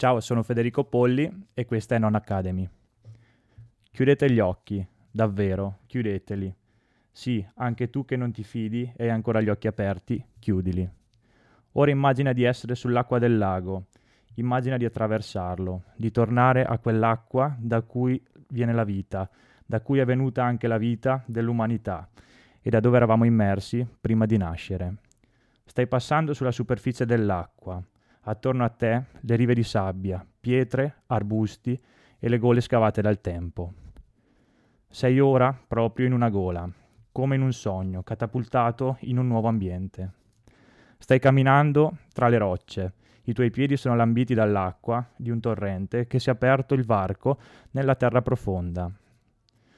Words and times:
Ciao, 0.00 0.18
sono 0.20 0.42
Federico 0.42 0.84
Polli 0.84 1.30
e 1.52 1.66
questa 1.66 1.94
è 1.94 1.98
Non 1.98 2.14
Academy. 2.14 2.66
Chiudete 3.92 4.30
gli 4.30 4.38
occhi, 4.40 4.82
davvero, 5.10 5.80
chiudeteli. 5.84 6.54
Sì, 7.12 7.46
anche 7.56 7.90
tu 7.90 8.06
che 8.06 8.16
non 8.16 8.32
ti 8.32 8.42
fidi 8.42 8.90
e 8.96 9.04
hai 9.04 9.10
ancora 9.10 9.42
gli 9.42 9.50
occhi 9.50 9.66
aperti, 9.66 10.24
chiudili. 10.38 10.90
Ora 11.72 11.90
immagina 11.90 12.32
di 12.32 12.44
essere 12.44 12.74
sull'acqua 12.76 13.18
del 13.18 13.36
lago, 13.36 13.88
immagina 14.36 14.78
di 14.78 14.86
attraversarlo, 14.86 15.82
di 15.96 16.10
tornare 16.10 16.64
a 16.64 16.78
quell'acqua 16.78 17.54
da 17.58 17.82
cui 17.82 18.18
viene 18.48 18.72
la 18.72 18.84
vita, 18.84 19.28
da 19.66 19.82
cui 19.82 19.98
è 19.98 20.06
venuta 20.06 20.42
anche 20.42 20.66
la 20.66 20.78
vita 20.78 21.22
dell'umanità 21.26 22.08
e 22.62 22.70
da 22.70 22.80
dove 22.80 22.96
eravamo 22.96 23.26
immersi 23.26 23.86
prima 24.00 24.24
di 24.24 24.38
nascere. 24.38 24.94
Stai 25.66 25.86
passando 25.86 26.32
sulla 26.32 26.52
superficie 26.52 27.04
dell'acqua, 27.04 27.84
attorno 28.22 28.64
a 28.64 28.68
te 28.68 29.04
le 29.20 29.36
rive 29.36 29.54
di 29.54 29.62
sabbia, 29.62 30.24
pietre, 30.40 31.02
arbusti 31.06 31.80
e 32.18 32.28
le 32.28 32.38
gole 32.38 32.60
scavate 32.60 33.00
dal 33.00 33.20
tempo. 33.20 33.72
Sei 34.88 35.20
ora 35.20 35.56
proprio 35.66 36.06
in 36.06 36.12
una 36.12 36.28
gola, 36.28 36.68
come 37.12 37.36
in 37.36 37.42
un 37.42 37.52
sogno, 37.52 38.02
catapultato 38.02 38.96
in 39.00 39.18
un 39.18 39.26
nuovo 39.26 39.48
ambiente. 39.48 40.12
Stai 40.98 41.18
camminando 41.18 41.98
tra 42.12 42.28
le 42.28 42.38
rocce, 42.38 42.92
i 43.24 43.32
tuoi 43.32 43.50
piedi 43.50 43.76
sono 43.76 43.94
lambiti 43.94 44.34
dall'acqua 44.34 45.06
di 45.16 45.30
un 45.30 45.40
torrente 45.40 46.06
che 46.06 46.18
si 46.18 46.28
è 46.28 46.32
aperto 46.32 46.74
il 46.74 46.84
varco 46.84 47.38
nella 47.72 47.94
terra 47.94 48.22
profonda. 48.22 48.90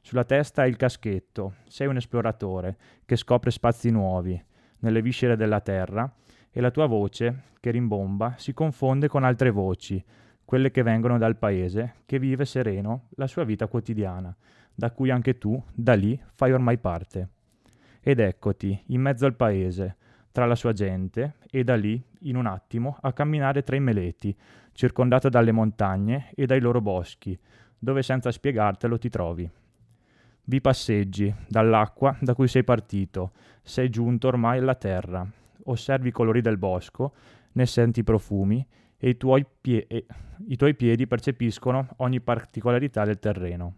Sulla 0.00 0.24
testa 0.24 0.62
hai 0.62 0.70
il 0.70 0.76
caschetto, 0.76 1.54
sei 1.66 1.86
un 1.86 1.96
esploratore 1.96 2.76
che 3.04 3.16
scopre 3.16 3.50
spazi 3.50 3.90
nuovi, 3.90 4.42
nelle 4.80 5.02
viscere 5.02 5.36
della 5.36 5.60
terra, 5.60 6.10
e 6.56 6.60
la 6.60 6.70
tua 6.70 6.86
voce, 6.86 7.46
che 7.58 7.72
rimbomba, 7.72 8.34
si 8.36 8.54
confonde 8.54 9.08
con 9.08 9.24
altre 9.24 9.50
voci, 9.50 10.02
quelle 10.44 10.70
che 10.70 10.84
vengono 10.84 11.18
dal 11.18 11.36
paese, 11.36 11.94
che 12.06 12.20
vive 12.20 12.44
sereno 12.44 13.08
la 13.16 13.26
sua 13.26 13.42
vita 13.42 13.66
quotidiana, 13.66 14.32
da 14.72 14.92
cui 14.92 15.10
anche 15.10 15.36
tu, 15.36 15.60
da 15.74 15.94
lì, 15.94 16.18
fai 16.34 16.52
ormai 16.52 16.78
parte. 16.78 17.28
Ed 18.00 18.20
eccoti, 18.20 18.84
in 18.86 19.00
mezzo 19.00 19.26
al 19.26 19.34
paese, 19.34 19.96
tra 20.30 20.46
la 20.46 20.54
sua 20.54 20.72
gente, 20.72 21.38
e 21.50 21.64
da 21.64 21.74
lì, 21.74 22.00
in 22.20 22.36
un 22.36 22.46
attimo, 22.46 22.98
a 23.00 23.12
camminare 23.12 23.64
tra 23.64 23.74
i 23.74 23.80
meleti, 23.80 24.36
circondato 24.70 25.28
dalle 25.28 25.50
montagne 25.50 26.30
e 26.36 26.46
dai 26.46 26.60
loro 26.60 26.80
boschi, 26.80 27.36
dove 27.76 28.02
senza 28.04 28.30
spiegartelo 28.30 28.96
ti 28.96 29.08
trovi. 29.08 29.50
Vi 30.44 30.60
passeggi, 30.60 31.34
dall'acqua 31.48 32.16
da 32.20 32.32
cui 32.34 32.46
sei 32.46 32.62
partito, 32.62 33.32
sei 33.60 33.90
giunto 33.90 34.28
ormai 34.28 34.60
alla 34.60 34.76
terra, 34.76 35.28
osservi 35.64 36.08
i 36.08 36.12
colori 36.12 36.40
del 36.40 36.58
bosco, 36.58 37.14
ne 37.52 37.66
senti 37.66 38.00
i 38.00 38.04
profumi 38.04 38.66
e 38.96 39.08
i 39.10 39.16
tuoi, 39.16 39.44
pie- 39.60 39.86
e 39.86 40.06
i 40.46 40.56
tuoi 40.56 40.74
piedi 40.74 41.06
percepiscono 41.06 41.88
ogni 41.96 42.20
particolarità 42.20 43.04
del 43.04 43.18
terreno. 43.18 43.74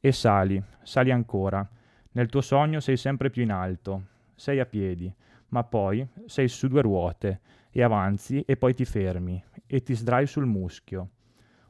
E 0.00 0.12
sali, 0.12 0.62
sali 0.82 1.10
ancora. 1.10 1.68
Nel 2.12 2.28
tuo 2.28 2.40
sogno 2.40 2.80
sei 2.80 2.96
sempre 2.96 3.30
più 3.30 3.42
in 3.42 3.50
alto, 3.50 4.02
sei 4.34 4.60
a 4.60 4.66
piedi, 4.66 5.12
ma 5.48 5.64
poi 5.64 6.06
sei 6.26 6.48
su 6.48 6.68
due 6.68 6.82
ruote 6.82 7.40
e 7.70 7.82
avanzi 7.82 8.42
e 8.46 8.56
poi 8.56 8.74
ti 8.74 8.84
fermi 8.84 9.42
e 9.66 9.82
ti 9.82 9.94
sdrai 9.94 10.26
sul 10.26 10.46
muschio. 10.46 11.08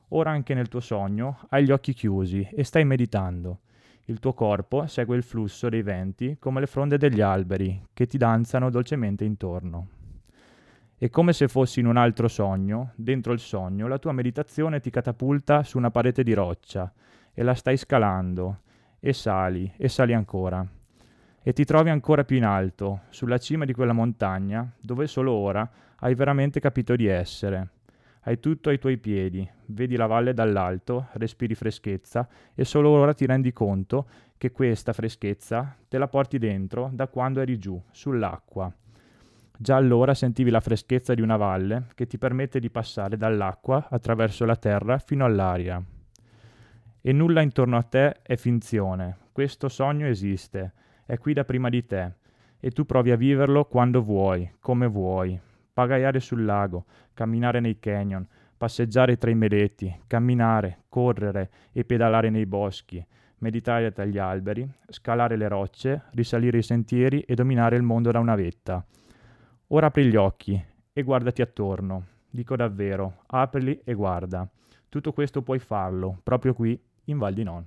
Ora 0.09 0.31
anche 0.31 0.55
nel 0.55 0.69
tuo 0.69 0.81
sogno 0.81 1.41
hai 1.51 1.65
gli 1.65 1.71
occhi 1.71 1.93
chiusi 1.93 2.49
e 2.55 2.65
stai 2.65 2.85
meditando. 2.85 3.61
Il 4.09 4.21
tuo 4.21 4.33
corpo 4.33 4.87
segue 4.87 5.19
il 5.19 5.23
flusso 5.23 5.69
dei 5.69 5.83
venti 5.83 6.39
come 6.41 6.61
le 6.61 6.67
fronde 6.67 6.97
degli 6.97 7.21
alberi 7.21 7.89
che 7.93 8.07
ti 8.07 8.17
danzano 8.17 8.71
dolcemente 8.71 9.27
intorno. 9.27 9.89
E 10.97 11.11
come 11.11 11.35
se 11.35 11.47
fossi 11.47 11.81
in 11.81 11.87
un 11.87 11.99
altro 11.99 12.27
sogno, 12.27 12.93
dentro 12.95 13.35
il 13.35 13.39
sogno, 13.39 13.87
la 13.87 13.99
tua 13.99 14.13
meditazione 14.13 14.81
ti 14.81 14.89
catapulta 14.89 15.63
su 15.63 15.77
una 15.77 15.91
parete 15.91 16.23
di 16.23 16.33
roccia 16.33 16.91
e 17.35 17.43
la 17.43 17.53
stai 17.53 17.77
scalando, 17.77 18.61
e 18.99 19.13
sali, 19.13 19.71
e 19.77 19.91
sali 19.91 20.15
ancora. 20.15 20.67
E 21.43 21.53
ti 21.53 21.67
trovi 21.67 21.91
ancora 21.91 22.25
più 22.25 22.39
in 22.39 22.45
alto, 22.45 23.03
sulla 23.11 23.37
cima 23.37 23.67
di 23.67 23.75
quella 23.75 23.93
montagna, 23.93 24.73
dove 24.81 25.07
solo 25.07 25.33
ora 25.33 25.71
hai 25.97 26.15
veramente 26.15 26.61
capito 26.61 26.97
di 26.97 27.05
essere 27.05 27.73
hai 28.23 28.41
tutto 28.41 28.69
ai 28.69 28.79
tuoi 28.79 28.99
piedi, 28.99 29.49
vedi 29.67 29.97
la 29.97 30.07
valle 30.07 30.35
dall'alto, 30.35 31.09
respiri 31.13 31.55
freschezza 31.55 32.29
e 32.55 32.65
solo 32.65 32.91
ora 32.91 33.15
ti 33.15 33.27
rendi 33.27 33.53
conto 33.53 34.07
che 34.37 34.53
questa 34.53 34.93
freschezza 34.93 35.77
te 35.89 35.99
la 35.99 36.09
porti 36.09 36.39
dentro 36.39 36.91
da 36.93 37.09
quando 37.09 37.41
eri 37.41 37.59
giù, 37.59 37.81
sull'acqua. 37.91 38.73
Già 39.61 39.75
allora 39.75 40.15
sentivi 40.15 40.51
la 40.51 40.61
freschezza 40.61 41.15
di 41.15 41.21
una 41.21 41.37
valle 41.37 41.87
che 41.95 42.07
ti 42.07 42.17
permette 42.17 42.61
di 42.61 42.71
passare 42.71 43.17
dall'acqua 43.17 43.89
attraverso 43.91 44.45
la 44.45 44.57
terra 44.57 44.99
fino 44.99 45.25
all'aria. 45.25 45.83
E 47.01 47.13
nulla 47.13 47.41
intorno 47.41 47.77
a 47.77 47.83
te 47.83 48.23
è 48.23 48.37
finzione, 48.37 49.17
questo 49.33 49.69
sogno 49.69 50.07
esiste, 50.07 50.73
è 51.07 51.19
qui 51.19 51.33
da 51.33 51.45
prima 51.45 51.69
di 51.69 51.85
te, 51.87 52.13
e 52.61 52.71
tu 52.71 52.85
provi 52.85 53.11
a 53.11 53.17
viverlo 53.17 53.65
quando 53.65 54.03
vuoi, 54.03 54.49
come 54.61 54.87
vuoi, 54.87 55.41
pagaiare 55.79 56.19
sul 56.19 56.45
lago, 56.45 56.87
camminare 57.15 57.61
nei 57.61 57.79
canyon, 57.79 58.27
passeggiare 58.57 59.17
tra 59.17 59.31
i 59.31 59.37
meleti, 59.37 59.97
camminare, 60.09 60.87
correre 60.89 61.51
e 61.71 61.85
pedalare 61.85 62.31
nei 62.31 62.47
boschi, 62.47 63.01
meditare 63.39 63.93
tra 63.93 64.05
gli 64.05 64.19
alberi, 64.19 64.69
scalare 64.89 65.37
le 65.37 65.47
rocce, 65.47 66.07
risalire 66.15 66.59
i 66.59 66.65
sentieri 66.65 67.21
e 67.21 67.37
dominare 67.37 67.77
il 67.77 67.85
mondo 67.85 68.11
da 68.11 68.19
una 68.19 68.35
vetta. 68.35 68.85
Ora 69.69 69.87
apri 69.87 70.07
gli 70.07 70.17
occhi 70.17 70.61
e 70.93 71.03
guardati 71.05 71.43
attorno. 71.43 72.07
Dico 72.29 72.57
davvero, 72.57 73.23
aprili 73.27 73.81
e 73.85 73.95
guarda. 73.95 74.49
Tutto 74.89 75.13
questo 75.13 75.43
puoi 75.43 75.61
farlo, 75.61 76.19
proprio 76.25 76.55
qui 76.55 76.77
in 77.05 77.19
Val 77.19 77.35
di 77.35 77.45
Non. 77.45 77.65